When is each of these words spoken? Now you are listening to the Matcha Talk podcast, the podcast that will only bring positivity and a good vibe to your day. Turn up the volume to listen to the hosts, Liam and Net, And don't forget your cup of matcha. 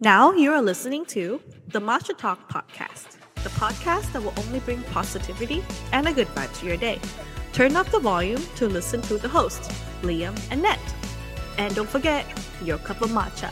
Now 0.00 0.32
you 0.32 0.52
are 0.52 0.60
listening 0.60 1.06
to 1.06 1.40
the 1.68 1.80
Matcha 1.80 2.18
Talk 2.18 2.52
podcast, 2.52 3.16
the 3.42 3.48
podcast 3.48 4.12
that 4.12 4.22
will 4.22 4.34
only 4.44 4.60
bring 4.60 4.82
positivity 4.82 5.64
and 5.90 6.06
a 6.06 6.12
good 6.12 6.26
vibe 6.34 6.54
to 6.60 6.66
your 6.66 6.76
day. 6.76 7.00
Turn 7.54 7.76
up 7.76 7.86
the 7.86 7.98
volume 7.98 8.42
to 8.56 8.68
listen 8.68 9.00
to 9.02 9.16
the 9.16 9.28
hosts, 9.28 9.68
Liam 10.02 10.38
and 10.50 10.60
Net, 10.60 10.78
And 11.56 11.74
don't 11.74 11.88
forget 11.88 12.26
your 12.62 12.76
cup 12.76 13.00
of 13.00 13.08
matcha. 13.08 13.50